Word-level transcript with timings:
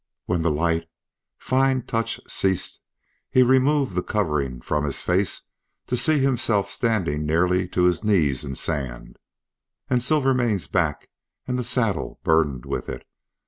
When 0.25 0.41
the 0.41 0.49
light, 0.49 0.89
fine 1.37 1.83
touch 1.83 2.19
ceased 2.27 2.81
he 3.29 3.43
removed 3.43 3.93
the 3.93 4.01
covering 4.01 4.59
from 4.59 4.83
his 4.83 5.03
face 5.03 5.43
to 5.85 5.95
see 5.95 6.17
himself 6.17 6.71
standing 6.71 7.23
nearly 7.23 7.67
to 7.67 7.83
his 7.83 8.03
knees 8.03 8.43
in 8.43 8.55
sand, 8.55 9.19
and 9.91 10.01
Silvermane's 10.01 10.65
back 10.67 11.11
and 11.47 11.55
the 11.55 11.63
saddle 11.63 12.19
burdened 12.23 12.65
with 12.65 12.89
it. 12.89 13.05